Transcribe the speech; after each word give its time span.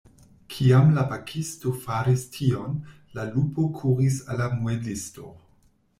Kiam 0.53 0.87
la 0.95 1.01
bakisto 1.11 1.73
faris 1.83 2.25
tion, 2.37 2.73
la 3.19 3.27
lupo 3.37 3.69
kuris 3.81 4.19
al 4.29 4.41
la 4.45 4.49
muelisto. 4.57 5.29